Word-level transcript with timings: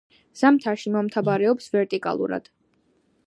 ზამთარში 0.39 0.93
მომთაბარეობს 0.95 1.71
ვერტიკალურად. 1.75 2.51